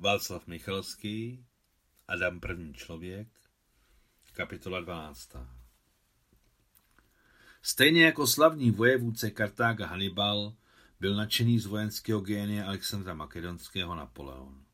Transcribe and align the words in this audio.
Václav 0.00 0.46
Michalský, 0.46 1.44
Adam 2.08 2.40
první 2.40 2.74
člověk, 2.74 3.28
kapitola 4.32 4.80
12. 4.80 5.36
Stejně 7.62 8.04
jako 8.04 8.26
slavný 8.26 8.70
vojevůdce 8.70 9.30
Kartága 9.30 9.86
Hannibal 9.86 10.54
byl 11.00 11.16
nadšený 11.16 11.58
z 11.58 11.66
vojenského 11.66 12.20
génia 12.20 12.66
Alexandra 12.66 13.14
Makedonského 13.14 13.94
Napoleon. 13.94 14.64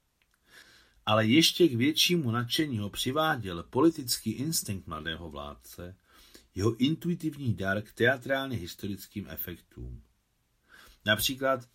Ale 1.07 1.27
ještě 1.27 1.69
k 1.69 1.75
většímu 1.75 2.31
nadšení 2.31 2.79
ho 2.79 2.91
přiváděl 2.91 3.63
politický 3.63 4.31
instinkt 4.31 4.87
mladého 4.87 5.31
vládce, 5.31 5.97
jeho 6.55 6.77
intuitivní 6.77 7.55
dar 7.55 7.83
k 7.83 7.93
teatrálně 7.93 8.57
historickým 8.57 9.27
efektům. 9.29 10.03
Například, 11.07 11.69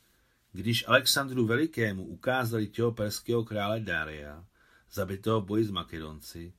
když 0.52 0.88
Alexandru 0.88 1.45
Velikému 1.45 2.05
ukázali 2.05 2.68
těho 2.68 2.91
perského 2.91 3.43
krále 3.43 3.79
Daria, 3.79 4.45
zabitého 4.91 5.41
boji 5.41 5.66
s 5.66 5.71
Makedonci, 5.71 6.53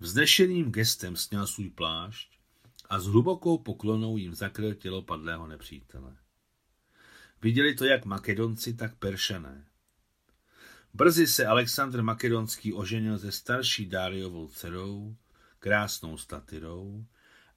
vznešeným 0.00 0.72
gestem 0.72 1.16
sněl 1.16 1.46
svůj 1.46 1.70
plášť 1.70 2.38
a 2.88 3.00
s 3.00 3.06
hlubokou 3.06 3.58
poklonou 3.58 4.16
jim 4.16 4.34
zakryl 4.34 4.74
tělo 4.74 5.02
padlého 5.02 5.46
nepřítele. 5.46 6.16
Viděli 7.42 7.74
to 7.74 7.84
jak 7.84 8.04
Makedonci, 8.04 8.74
tak 8.74 8.96
Peršané. 8.96 9.66
Brzy 10.94 11.26
se 11.26 11.46
Alexandr 11.46 12.02
Makedonský 12.02 12.72
oženil 12.72 13.18
se 13.18 13.32
starší 13.32 13.86
Dáriovou 13.86 14.48
dcerou, 14.48 15.16
krásnou 15.58 16.18
statyrou, 16.18 17.06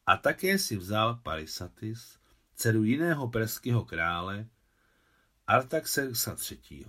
a 0.05 0.17
také 0.17 0.57
si 0.57 0.77
vzal 0.77 1.19
Parisatis, 1.23 2.17
dceru 2.55 2.83
jiného 2.83 3.27
perského 3.27 3.85
krále, 3.85 4.47
Artaxerxa 5.47 6.35
III. 6.51 6.85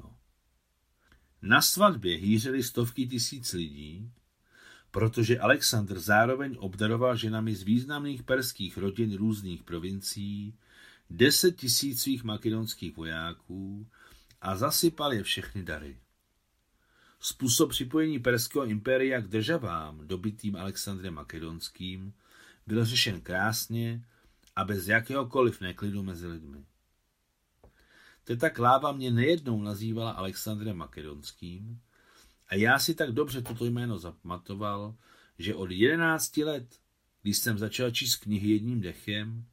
Na 1.42 1.62
svatbě 1.62 2.16
hýřeli 2.16 2.62
stovky 2.62 3.06
tisíc 3.06 3.52
lidí, 3.52 4.10
protože 4.90 5.38
Alexandr 5.38 5.98
zároveň 5.98 6.57
obdaroval 6.59 7.16
ženami 7.16 7.54
z 7.54 7.63
významných 7.63 8.23
perských 8.23 8.79
rodin 8.79 9.16
různých 9.16 9.63
provincií 9.63 10.59
deset 11.10 11.57
tisíc 11.57 12.02
svých 12.02 12.24
makedonských 12.24 12.96
vojáků 12.96 13.87
a 14.40 14.57
zasypal 14.57 15.13
je 15.13 15.23
všechny 15.23 15.63
dary. 15.63 15.98
Způsob 17.20 17.70
připojení 17.70 18.18
Perského 18.18 18.65
impéria 18.65 19.20
k 19.20 19.29
državám, 19.29 20.07
dobitým 20.07 20.57
Alexandrem 20.57 21.15
Makedonským, 21.15 22.13
byl 22.66 22.85
řešen 22.85 23.20
krásně 23.20 24.04
a 24.57 24.65
bez 24.65 24.88
jakéhokoliv 24.88 25.60
neklidu 25.60 26.02
mezi 26.02 26.26
lidmi. 26.26 26.65
Teta 28.27 28.51
Kláva 28.51 28.93
mě 28.93 29.10
nejednou 29.10 29.63
nazývala 29.63 30.10
Alexandrem 30.10 30.77
Makedonským 30.77 31.80
a 32.49 32.55
já 32.55 32.79
si 32.79 32.95
tak 32.95 33.13
dobře 33.13 33.43
toto 33.43 33.65
jméno 33.65 33.99
zapamatoval, 33.99 34.95
že 35.38 35.55
od 35.55 35.71
jedenácti 35.71 36.45
let, 36.45 36.80
když 37.23 37.38
jsem 37.38 37.59
začal 37.59 37.91
číst 37.91 38.16
knihy 38.16 38.51
jedním 38.51 38.80
dechem, 38.80 39.45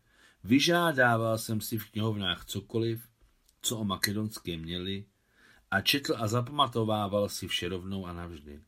vyžádával 0.44 1.38
jsem 1.38 1.62
si 1.62 1.78
v 1.78 1.92
knihovnách 1.92 2.46
cokoliv, 2.46 3.08
co 3.62 3.78
o 3.78 3.84
makedonské 3.84 4.58
měli, 4.58 5.06
a 5.72 5.82
četl 5.82 6.16
a 6.18 6.28
zapamatovával 6.28 7.30
si 7.30 7.48
vše 7.48 7.70
rovnou 7.70 8.06
a 8.06 8.14
navždy. 8.14 8.62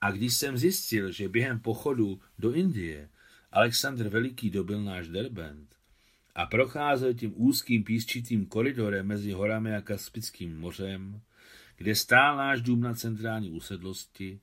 A 0.00 0.10
když 0.10 0.34
jsem 0.34 0.58
zjistil, 0.58 1.12
že 1.12 1.28
během 1.28 1.60
pochodu 1.60 2.20
do 2.38 2.52
Indie 2.52 3.10
Alexandr 3.52 4.08
Veliký 4.08 4.50
dobil 4.50 4.82
náš 4.82 5.08
Derbent 5.08 5.77
a 6.34 6.46
procházel 6.46 7.14
tím 7.14 7.32
úzkým 7.36 7.84
písčitým 7.84 8.46
koridorem 8.46 9.06
mezi 9.06 9.32
horami 9.32 9.74
a 9.76 9.80
Kaspickým 9.80 10.60
mořem, 10.60 11.20
kde 11.76 11.94
stál 11.94 12.36
náš 12.36 12.60
dům 12.60 12.80
na 12.80 12.94
centrální 12.94 13.50
úsedlosti, 13.50 14.40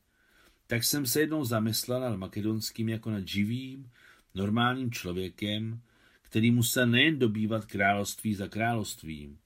tak 0.67 0.83
jsem 0.83 1.05
se 1.05 1.19
jednou 1.19 1.45
zamyslel 1.45 2.02
nad 2.02 2.16
makedonským 2.16 2.89
jako 2.89 3.11
nad 3.11 3.27
živým, 3.27 3.92
normálním 4.36 4.92
člověkem, 4.92 5.82
který 6.21 6.52
musel 6.52 6.87
nejen 6.87 7.20
dobývat 7.20 7.65
království 7.65 8.36
za 8.36 8.48
královstvím, 8.48 9.37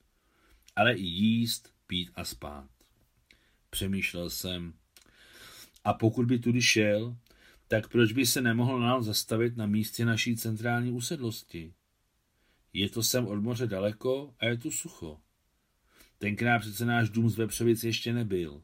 ale 0.76 0.94
i 0.94 1.04
jíst, 1.04 1.74
pít 1.88 2.12
a 2.16 2.24
spát. 2.24 2.70
Přemýšlel 3.70 4.30
jsem, 4.30 4.74
a 5.84 5.94
pokud 5.94 6.26
by 6.26 6.40
tudy 6.40 6.62
šel, 6.62 7.18
tak 7.68 7.88
proč 7.88 8.12
by 8.12 8.26
se 8.26 8.42
nemohl 8.42 8.80
nám 8.80 9.04
zastavit 9.04 9.58
na 9.58 9.66
místě 9.66 10.06
naší 10.06 10.36
centrální 10.36 10.92
usedlosti? 10.92 11.74
Je 12.74 12.90
to 12.90 13.04
sem 13.04 13.28
od 13.28 13.36
moře 13.36 13.68
daleko 13.68 14.36
a 14.40 14.46
je 14.46 14.58
tu 14.58 14.72
sucho. 14.72 15.22
Tenkrát 16.18 16.60
přece 16.60 16.86
náš 16.86 17.10
dům 17.10 17.30
z 17.30 17.38
Vepřovic 17.38 17.84
ještě 17.84 18.14
nebyl. 18.14 18.64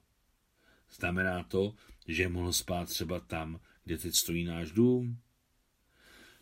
Znamená 0.92 1.44
to, 1.44 1.76
že 2.08 2.30
mohl 2.30 2.54
spát 2.54 2.90
třeba 2.90 3.20
tam, 3.20 3.60
kde 3.84 3.98
teď 3.98 4.16
stojí 4.16 4.44
náš 4.44 4.72
dům? 4.72 5.20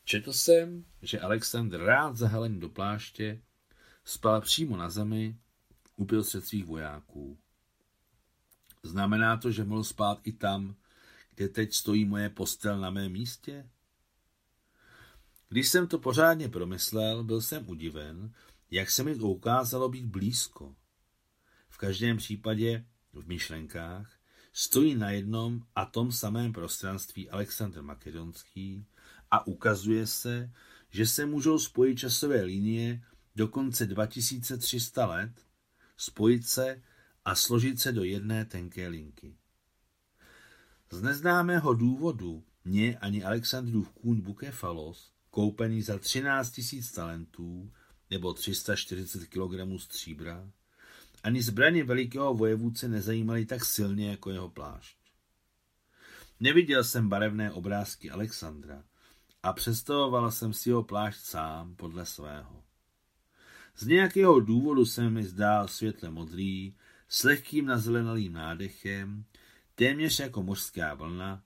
Četl 0.04 0.34
jsem, 0.34 0.86
že 1.02 1.20
Alexandr 1.20 1.78
rád 1.78 2.18
zahalen 2.18 2.60
do 2.60 2.70
pláště 2.70 3.42
spal 4.06 4.42
přímo 4.42 4.78
na 4.78 4.90
zemi, 4.90 5.38
uprostřed 5.96 6.46
svých 6.46 6.66
vojáků. 6.66 7.38
Znamená 8.84 9.38
to, 9.38 9.52
že 9.52 9.64
mohl 9.64 9.84
spát 9.84 10.20
i 10.24 10.32
tam, 10.32 10.76
kde 11.36 11.50
teď 11.50 11.74
stojí 11.74 12.06
moje 12.06 12.30
postel 12.30 12.80
na 12.80 12.90
mém 12.90 13.12
místě? 13.12 13.70
Když 15.54 15.70
jsem 15.70 15.88
to 15.88 16.00
pořádně 16.00 16.50
promyslel, 16.50 17.24
byl 17.24 17.42
jsem 17.42 17.70
udiven, 17.70 18.34
jak 18.72 18.92
se 18.92 19.04
mi 19.04 19.16
to 19.16 19.28
ukázalo 19.28 19.90
být 19.90 20.06
blízko. 20.06 20.76
V 21.70 21.78
každém 21.78 22.18
případě, 22.18 22.86
v 23.14 23.28
myšlenkách, 23.28 24.20
stojí 24.54 24.96
na 24.96 25.10
jednom 25.10 25.66
a 25.76 25.86
tom 25.86 26.12
samém 26.12 26.54
prostranství 26.54 27.30
Alexandr 27.30 27.82
Makedonský 27.82 28.86
a 29.32 29.48
ukazuje 29.48 30.08
se, 30.08 30.52
že 30.90 31.08
se 31.08 31.26
můžou 31.26 31.60
spojit 31.60 32.00
časové 32.00 32.42
linie 32.42 33.04
dokonce 33.36 33.86
2300 33.86 35.06
let, 35.06 35.32
spojit 35.98 36.48
se 36.48 36.82
a 37.26 37.36
složit 37.36 37.80
se 37.80 37.92
do 37.92 38.04
jedné 38.04 38.46
tenké 38.46 38.88
linky. 38.88 39.36
Z 40.92 41.02
neznámého 41.02 41.74
důvodu 41.74 42.44
mě 42.66 42.98
ani 42.98 43.24
Alexandrův 43.24 43.90
kůň 43.90 44.22
Bukefalos, 44.22 45.13
koupený 45.34 45.82
za 45.82 46.00
13 46.00 46.62
000 46.74 46.86
talentů 46.96 47.72
nebo 48.10 48.34
340 48.34 49.28
kg 49.28 49.82
stříbra, 49.82 50.50
ani 51.24 51.42
zbraně 51.42 51.84
velikého 51.84 52.34
vojevůdce 52.34 52.88
nezajímaly 52.88 53.46
tak 53.46 53.66
silně 53.66 54.10
jako 54.10 54.30
jeho 54.30 54.50
plášť. 54.50 54.98
Neviděl 56.40 56.84
jsem 56.84 57.10
barevné 57.10 57.52
obrázky 57.52 58.12
Alexandra 58.12 58.84
a 59.44 59.54
představoval 59.54 60.32
jsem 60.32 60.54
si 60.54 60.70
jeho 60.70 60.84
plášť 60.84 61.20
sám 61.20 61.76
podle 61.76 62.06
svého. 62.06 62.64
Z 63.78 63.88
nějakého 63.88 64.40
důvodu 64.40 64.86
se 64.86 65.10
mi 65.10 65.24
zdál 65.24 65.68
světle 65.68 66.10
modrý, 66.10 66.76
s 67.08 67.24
lehkým 67.24 67.66
nazelenalým 67.66 68.34
nádechem, 68.34 69.26
téměř 69.76 70.20
jako 70.20 70.44
mořská 70.44 70.94
vlna, 70.94 71.44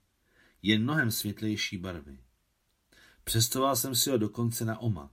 jen 0.61 0.83
mnohem 0.83 1.11
světlejší 1.11 1.77
barvy. 1.77 2.26
Přestoval 3.27 3.75
jsem 3.75 3.95
si 3.95 4.09
ho 4.09 4.17
dokonce 4.17 4.65
na 4.65 4.79
omak. 4.79 5.11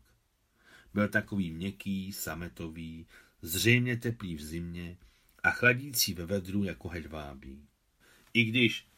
Byl 0.94 1.08
takový 1.08 1.50
měkký, 1.50 2.12
sametový, 2.12 3.06
zřejmě 3.42 3.97
teplý 3.97 4.36
v 4.36 4.42
zimě 4.42 4.97
a 5.42 5.50
chladící 5.50 6.14
ve 6.14 6.26
vedru 6.26 6.64
jako 6.64 6.88
hedvábí. 6.88 7.69
I 8.34 8.44
když 8.44 8.88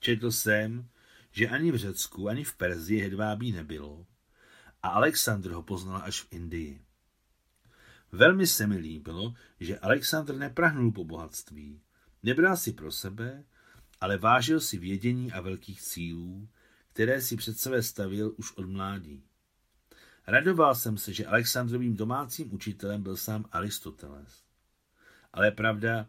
četl 0.00 0.30
jsem, 0.30 0.88
že 1.32 1.48
ani 1.48 1.72
v 1.72 1.76
Řecku, 1.76 2.28
ani 2.28 2.44
v 2.44 2.54
Perzii 2.54 3.00
hedvábí 3.00 3.52
nebylo 3.52 4.06
a 4.82 4.88
Alexandr 4.88 5.50
ho 5.50 5.62
poznal 5.62 6.00
až 6.04 6.20
v 6.20 6.32
Indii. 6.32 6.80
Velmi 8.12 8.46
se 8.46 8.66
mi 8.66 8.76
líbilo, 8.76 9.34
že 9.60 9.78
Alexandr 9.78 10.34
neprahnul 10.34 10.92
po 10.92 11.04
bohatství. 11.04 11.80
Nebral 12.22 12.56
si 12.56 12.72
pro 12.72 12.92
sebe, 12.92 13.44
ale 14.00 14.18
vážil 14.18 14.60
si 14.60 14.78
vědění 14.78 15.32
a 15.32 15.40
velkých 15.40 15.82
cílů, 15.82 16.48
které 16.92 17.22
si 17.22 17.36
před 17.36 17.58
sebe 17.58 17.82
stavil 17.82 18.34
už 18.36 18.52
od 18.52 18.66
mládí. 18.66 19.24
Radoval 20.26 20.74
jsem 20.74 20.98
se, 20.98 21.12
že 21.12 21.26
Alexandrovým 21.26 21.96
domácím 21.96 22.54
učitelem 22.54 23.02
byl 23.02 23.16
sám 23.16 23.44
Aristoteles. 23.52 24.44
Ale 25.32 25.50
pravda, 25.50 26.06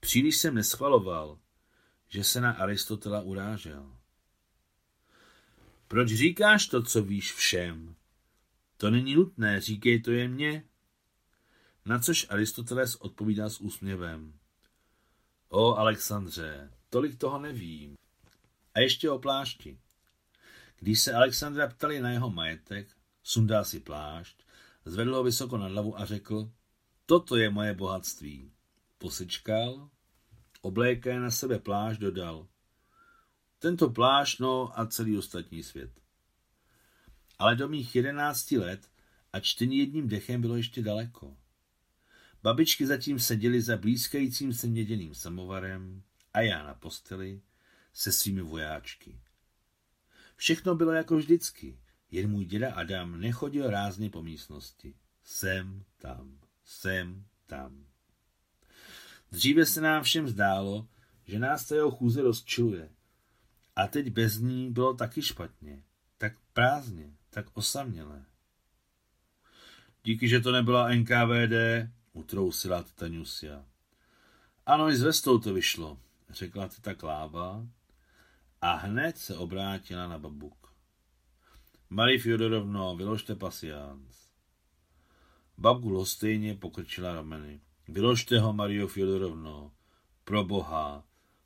příliš 0.00 0.36
jsem 0.36 0.54
neschvaloval, 0.54 1.38
že 2.08 2.24
se 2.24 2.40
na 2.40 2.52
Aristotela 2.52 3.20
urážel. 3.20 3.96
Proč 5.88 6.08
říkáš 6.08 6.66
to, 6.66 6.82
co 6.82 7.02
víš 7.02 7.32
všem? 7.32 7.94
To 8.76 8.90
není 8.90 9.14
nutné, 9.14 9.60
říkej 9.60 10.00
to 10.00 10.10
jen 10.10 10.32
mně. 10.32 10.64
Na 11.84 11.98
což 11.98 12.26
Aristoteles 12.30 12.94
odpovídá 12.94 13.50
s 13.50 13.60
úsměvem. 13.60 14.34
O, 15.48 15.76
Alexandře, 15.76 16.70
tolik 16.88 17.18
toho 17.18 17.38
nevím. 17.38 17.96
A 18.74 18.80
ještě 18.80 19.10
o 19.10 19.18
plášti. 19.18 19.78
Když 20.80 21.00
se 21.00 21.14
Alexandra 21.14 21.68
ptali 21.68 22.00
na 22.00 22.10
jeho 22.10 22.30
majetek, 22.30 22.88
sundal 23.22 23.64
si 23.64 23.80
plášť, 23.80 24.42
zvedl 24.84 25.14
ho 25.14 25.22
vysoko 25.22 25.58
nad 25.58 25.72
hlavu 25.72 26.00
a 26.00 26.04
řekl, 26.04 26.52
toto 27.06 27.36
je 27.36 27.50
moje 27.50 27.74
bohatství. 27.74 28.52
Posečkal 28.98 29.90
Oblékaje 30.60 31.20
na 31.20 31.30
sebe 31.30 31.58
pláž 31.58 31.98
dodal. 31.98 32.48
Tento 33.58 33.90
pláž, 33.90 34.38
no 34.38 34.80
a 34.80 34.86
celý 34.86 35.18
ostatní 35.18 35.62
svět. 35.62 35.90
Ale 37.38 37.56
do 37.56 37.68
mých 37.68 37.96
jedenácti 37.96 38.58
let 38.58 38.90
a 39.32 39.40
čtení 39.40 39.78
jedním 39.78 40.08
dechem 40.08 40.40
bylo 40.40 40.56
ještě 40.56 40.82
daleko. 40.82 41.36
Babičky 42.42 42.86
zatím 42.86 43.18
seděly 43.18 43.62
za 43.62 43.76
blízkajícím 43.76 44.52
se 44.52 44.66
měděným 44.66 45.14
samovarem 45.14 46.02
a 46.34 46.40
já 46.40 46.62
na 46.62 46.74
posteli 46.74 47.42
se 47.92 48.12
svými 48.12 48.42
vojáčky. 48.42 49.20
Všechno 50.40 50.74
bylo 50.74 50.92
jako 50.92 51.16
vždycky, 51.16 51.78
jen 52.10 52.30
můj 52.30 52.44
děda 52.44 52.74
Adam 52.74 53.20
nechodil 53.20 53.70
rázně 53.70 54.10
po 54.10 54.22
místnosti. 54.22 54.94
Sem, 55.24 55.84
tam, 55.98 56.38
sem, 56.64 57.24
tam. 57.46 57.86
Dříve 59.32 59.66
se 59.66 59.80
nám 59.80 60.02
všem 60.02 60.28
zdálo, 60.28 60.88
že 61.24 61.38
nás 61.38 61.68
ta 61.68 61.74
jeho 61.74 61.90
chůze 61.90 62.22
rozčiluje. 62.22 62.90
A 63.76 63.86
teď 63.86 64.10
bez 64.10 64.38
ní 64.38 64.70
bylo 64.70 64.94
taky 64.94 65.22
špatně, 65.22 65.82
tak 66.18 66.32
prázdně, 66.52 67.14
tak 67.30 67.46
osamělé. 67.54 68.24
Díky, 70.04 70.28
že 70.28 70.40
to 70.40 70.52
nebyla 70.52 70.88
NKVD, 70.94 71.88
utrousila 72.12 72.82
teta 72.82 73.08
Nusia. 73.08 73.64
Ano, 74.66 74.88
i 74.88 74.96
s 74.96 75.02
vestou 75.02 75.38
to 75.38 75.54
vyšlo, 75.54 75.98
řekla 76.30 76.68
teta 76.68 76.94
Kláva 76.94 77.66
a 78.60 78.74
hned 78.74 79.18
se 79.18 79.36
obrátila 79.36 80.08
na 80.08 80.18
babuk. 80.18 80.74
Marie 81.90 82.18
Fjodorovno, 82.18 82.96
vyložte 82.96 83.34
pasiánc. 83.34 84.16
Babku 85.58 85.90
lostejně 85.90 86.54
pokrčila 86.54 87.12
rameny. 87.12 87.60
Vyložte 87.88 88.38
ho, 88.40 88.52
Mario 88.52 88.88
Fjodorovno. 88.88 89.72
Pro 90.24 90.44
boha, 90.44 91.04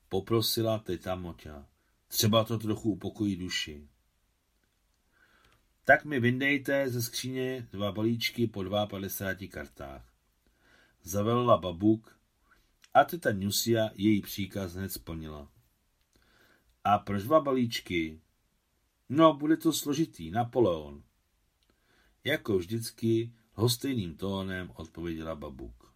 poprosila 0.09 0.79
teta 0.79 1.15
Moťa. 1.15 1.67
Třeba 2.09 2.45
to 2.45 2.59
trochu 2.59 2.91
upokojí 2.91 3.37
duši. 3.37 3.89
Tak 5.85 6.05
mi 6.05 6.21
vyndejte 6.21 6.91
ze 6.91 7.03
skříně 7.03 7.69
dva 7.73 7.93
balíčky 7.93 8.47
po 8.47 8.65
52 8.87 9.49
kartách. 9.51 10.13
Zavelila 11.03 11.57
babuk 11.57 12.19
a 12.95 13.05
teta 13.05 13.33
Nusia 13.33 13.91
její 13.95 14.23
příkaz 14.23 14.75
hned 14.75 14.93
splnila. 14.93 15.54
A 16.85 16.99
proč 16.99 17.23
dva 17.23 17.41
balíčky? 17.41 18.21
No, 19.09 19.35
bude 19.35 19.57
to 19.57 19.73
složitý, 19.73 20.31
Napoleon. 20.31 21.03
Jako 22.25 22.59
vždycky 22.59 23.33
hostejným 23.53 24.17
tónem 24.17 24.73
odpověděla 24.75 25.35
babuk. 25.35 25.95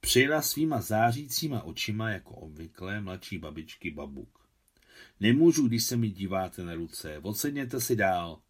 Přijela 0.00 0.42
svýma 0.42 0.80
zářícíma 0.80 1.62
očima 1.62 2.10
jako 2.10 2.34
obvykle 2.34 3.00
mladší 3.00 3.38
babičky 3.38 3.90
babuk. 3.90 4.48
Nemůžu, 5.20 5.68
když 5.68 5.84
se 5.84 5.96
mi 5.96 6.10
díváte 6.10 6.64
na 6.64 6.74
ruce, 6.74 7.18
oceněte 7.18 7.80
si 7.80 7.96
dál. 7.96 8.42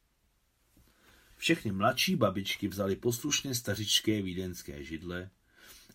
Všechny 1.36 1.72
mladší 1.72 2.16
babičky 2.16 2.68
vzali 2.68 2.96
poslušně 2.96 3.54
stařičké 3.54 4.22
vídenské 4.22 4.84
židle 4.84 5.30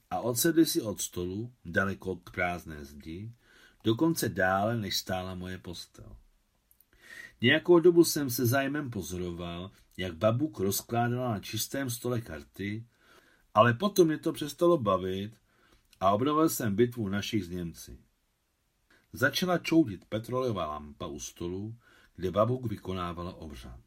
a 0.10 0.20
odsedli 0.20 0.66
si 0.66 0.81
od 0.81 1.02
stolu, 1.02 1.54
daleko 1.66 2.16
k 2.16 2.31
prázdné 2.31 2.86
zdi, 2.86 3.31
dokonce 3.84 4.30
dále, 4.30 4.78
než 4.78 4.98
stála 4.98 5.36
moje 5.36 5.58
postel. 5.58 6.16
Nějakou 7.42 7.80
dobu 7.80 8.04
jsem 8.04 8.30
se 8.30 8.46
zájmem 8.46 8.90
pozoroval, 8.90 9.72
jak 9.98 10.16
babuk 10.16 10.60
rozkládala 10.60 11.31
na 11.31 11.40
čistém 11.40 11.90
stole 11.90 12.22
karty, 12.22 12.86
ale 13.54 13.74
potom 13.74 14.08
mě 14.08 14.18
to 14.18 14.34
přestalo 14.34 14.78
bavit 14.78 15.31
a 16.00 16.12
obnovil 16.12 16.50
jsem 16.50 16.76
bitvu 16.76 17.10
našich 17.10 17.46
s 17.46 17.50
Němci. 17.50 17.98
Začala 19.14 19.58
čoudit 19.58 20.06
petrolejová 20.06 20.68
lampa 20.68 21.08
u 21.08 21.20
stolu, 21.20 21.76
kde 22.16 22.31
babuk 22.31 22.66
vykonávala 22.66 23.34
obřad. 23.34 23.80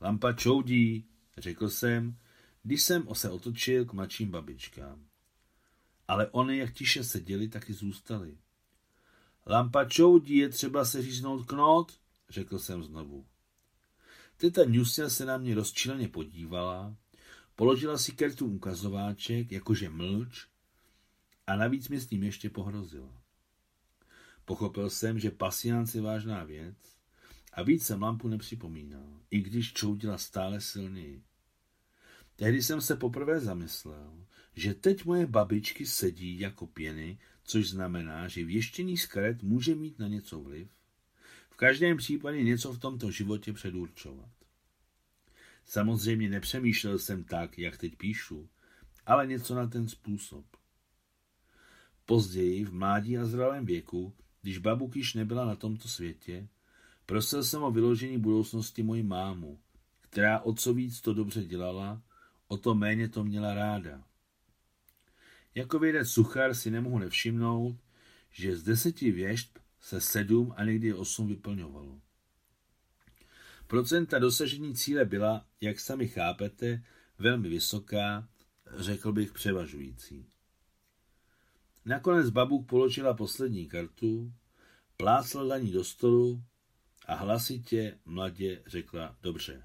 Lampa 0.00 0.32
čoudí, 0.32 1.08
řekl 1.38 1.68
jsem, 1.68 2.18
když 2.62 2.82
jsem 2.82 3.08
se 3.12 3.30
otočil 3.30 3.84
k 3.84 3.92
mladším 3.92 4.30
babičkám. 4.30 5.06
Ale 6.08 6.28
oni, 6.30 6.58
jak 6.58 6.72
tiše 6.72 7.04
seděli, 7.04 7.48
taky 7.48 7.72
zůstali. 7.72 8.38
Lampa 9.46 9.84
čoudí, 9.84 10.36
je 10.36 10.48
třeba 10.48 10.84
se 10.84 11.02
říznout 11.02 11.46
knot, 11.46 11.92
řekl 12.28 12.58
jsem 12.58 12.84
znovu. 12.84 13.26
Teta 14.36 14.64
Nusia 14.64 15.08
se 15.08 15.24
na 15.24 15.38
mě 15.38 15.54
rozčileně 15.54 16.08
podívala, 16.08 16.96
položila 17.56 17.98
si 17.98 18.12
kartu 18.12 18.46
ukazováček, 18.46 19.52
jakože 19.52 19.90
mlč, 19.90 20.46
a 21.46 21.56
navíc 21.56 21.88
mi 21.88 22.00
s 22.00 22.06
tím 22.06 22.22
ještě 22.22 22.50
pohrozila. 22.50 23.22
Pochopil 24.44 24.90
jsem, 24.90 25.18
že 25.18 25.30
pasiánc 25.30 25.94
je 25.94 26.00
vážná 26.00 26.44
věc 26.44 26.76
a 27.52 27.62
víc 27.62 27.86
jsem 27.86 28.02
lampu 28.02 28.28
nepřipomínal, 28.28 29.20
i 29.30 29.40
když 29.40 29.72
čoudila 29.72 30.18
stále 30.18 30.60
silněji. 30.60 31.22
Tehdy 32.36 32.62
jsem 32.62 32.80
se 32.80 32.96
poprvé 32.96 33.40
zamyslel, 33.40 34.26
že 34.54 34.74
teď 34.74 35.04
moje 35.04 35.26
babičky 35.26 35.86
sedí 35.86 36.40
jako 36.40 36.66
pěny, 36.66 37.18
což 37.46 37.70
znamená, 37.70 38.28
že 38.28 38.44
věštění 38.44 38.96
z 38.96 39.06
karet 39.06 39.42
může 39.42 39.74
mít 39.74 39.98
na 39.98 40.08
něco 40.08 40.40
vliv 40.40 40.68
v 41.50 41.56
každém 41.56 41.96
případě 41.96 42.42
něco 42.42 42.72
v 42.72 42.78
tomto 42.78 43.10
životě 43.10 43.52
předurčovat. 43.52 44.30
Samozřejmě 45.64 46.28
nepřemýšlel 46.28 46.98
jsem 46.98 47.24
tak, 47.24 47.58
jak 47.58 47.76
teď 47.76 47.96
píšu, 47.96 48.48
ale 49.06 49.26
něco 49.26 49.54
na 49.54 49.66
ten 49.66 49.88
způsob. 49.88 50.44
Později, 52.06 52.64
v 52.64 52.74
mládí 52.74 53.18
a 53.18 53.24
zralém 53.24 53.66
věku, 53.66 54.14
když 54.42 54.58
babuk 54.58 54.96
již 54.96 55.14
nebyla 55.14 55.44
na 55.44 55.56
tomto 55.56 55.88
světě, 55.88 56.48
prosil 57.06 57.44
jsem 57.44 57.62
o 57.62 57.70
vyložení 57.70 58.18
budoucnosti 58.18 58.82
moji 58.82 59.02
mámu, 59.02 59.60
která 60.00 60.40
o 60.40 60.52
co 60.52 60.74
víc 60.74 61.00
to 61.00 61.14
dobře 61.14 61.44
dělala, 61.44 62.02
o 62.48 62.56
to 62.56 62.74
méně 62.74 63.08
to 63.08 63.24
měla 63.24 63.54
ráda. 63.54 64.04
Jako 65.56 65.78
vědec 65.78 66.08
suchar 66.08 66.54
si 66.54 66.70
nemohu 66.70 66.98
nevšimnout, 66.98 67.76
že 68.30 68.56
z 68.56 68.62
deseti 68.62 69.10
věšt 69.10 69.60
se 69.80 70.00
sedm 70.00 70.54
a 70.56 70.64
někdy 70.64 70.94
osm 70.94 71.28
vyplňovalo. 71.28 72.00
Procenta 73.66 74.18
dosažení 74.18 74.74
cíle 74.74 75.04
byla, 75.04 75.46
jak 75.60 75.80
sami 75.80 76.08
chápete, 76.08 76.82
velmi 77.18 77.48
vysoká, 77.48 78.28
řekl 78.76 79.12
bych 79.12 79.32
převažující. 79.32 80.26
Nakonec 81.84 82.30
babuk 82.30 82.66
položila 82.66 83.14
poslední 83.14 83.66
kartu, 83.66 84.32
plácla 84.96 85.46
daní 85.46 85.72
do 85.72 85.84
stolu 85.84 86.42
a 87.06 87.14
hlasitě 87.14 87.98
mladě 88.04 88.62
řekla 88.66 89.16
dobře. 89.22 89.64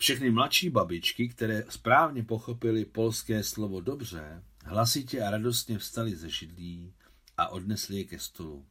Všechny 0.00 0.30
mladší 0.30 0.70
babičky, 0.70 1.28
které 1.28 1.64
správně 1.68 2.24
pochopily 2.24 2.84
polské 2.84 3.44
slovo 3.44 3.80
dobře, 3.80 4.42
hlasitě 4.64 5.22
a 5.22 5.30
radostně 5.30 5.78
vstali 5.78 6.16
ze 6.16 6.28
židlí 6.30 6.94
a 7.36 7.48
odnesli 7.48 7.96
je 7.96 8.04
ke 8.04 8.18
stolu. 8.18 8.66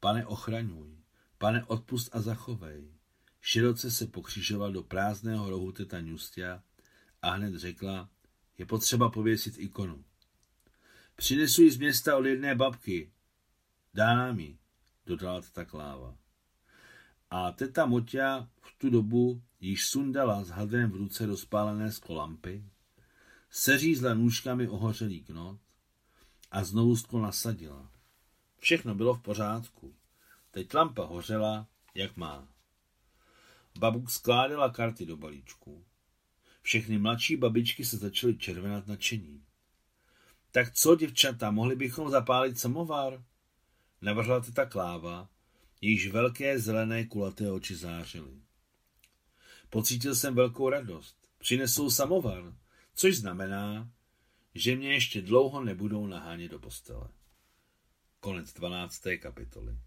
Pane 0.00 0.26
ochraňuj, 0.26 0.96
pane 1.38 1.64
odpust 1.64 2.08
a 2.12 2.20
zachovej. 2.20 2.88
Široce 3.40 3.90
se 3.90 4.06
pokřižoval 4.06 4.72
do 4.72 4.82
prázdného 4.82 5.50
rohu 5.50 5.72
teta 5.72 6.00
Nustia 6.00 6.62
a 7.22 7.30
hned 7.30 7.54
řekla, 7.54 8.08
je 8.58 8.66
potřeba 8.66 9.10
pověsit 9.10 9.54
ikonu. 9.58 10.04
Přinesu 11.16 11.62
ji 11.62 11.70
z 11.70 11.78
města 11.78 12.16
od 12.16 12.24
jedné 12.24 12.54
babky. 12.54 13.10
Dá 13.94 14.14
nám 14.14 14.40
ji, 14.40 14.58
dodala 15.06 15.40
teta 15.40 15.64
Kláva. 15.64 16.16
A 17.30 17.52
teta 17.52 17.86
Moťa 17.86 18.48
v 18.60 18.78
tu 18.78 18.90
dobu 18.90 19.42
již 19.60 19.86
sundala 19.86 20.44
s 20.44 20.48
hadrem 20.48 20.90
v 20.90 20.96
ruce 20.96 21.26
rozpálené 21.26 21.92
skolampy, 21.92 22.64
seřízla 23.50 24.14
nůžkami 24.14 24.68
ohořelý 24.68 25.20
knot 25.24 25.58
a 26.50 26.64
znovu 26.64 26.96
sklo 26.96 27.22
nasadila. 27.22 27.90
Všechno 28.58 28.94
bylo 28.94 29.14
v 29.14 29.22
pořádku. 29.22 29.94
Teď 30.50 30.74
lampa 30.74 31.04
hořela, 31.04 31.66
jak 31.94 32.16
má. 32.16 32.48
Babuk 33.78 34.10
skládala 34.10 34.70
karty 34.70 35.06
do 35.06 35.16
balíčku. 35.16 35.84
Všechny 36.62 36.98
mladší 36.98 37.36
babičky 37.36 37.84
se 37.84 37.96
začaly 37.96 38.38
červenat 38.38 38.86
nadšení. 38.86 39.44
Tak 40.52 40.74
co, 40.74 40.96
děvčata, 40.96 41.50
mohli 41.50 41.76
bychom 41.76 42.10
zapálit 42.10 42.58
samovar? 42.58 43.24
Navrhla 44.02 44.40
teta 44.40 44.66
Kláva, 44.66 45.28
jejíž 45.80 46.08
velké 46.08 46.58
zelené 46.58 47.06
kulaté 47.06 47.50
oči 47.50 47.76
zářily. 47.76 48.32
Pocítil 49.70 50.14
jsem 50.14 50.34
velkou 50.34 50.68
radost. 50.68 51.16
Přinesou 51.38 51.90
samovar, 51.90 52.54
což 52.94 53.16
znamená, 53.16 53.90
že 54.54 54.76
mě 54.76 54.92
ještě 54.92 55.22
dlouho 55.22 55.64
nebudou 55.64 56.06
nahánět 56.06 56.50
do 56.50 56.58
postele. 56.58 57.08
Konec 58.20 58.52
12. 58.52 59.02
kapitoly. 59.20 59.78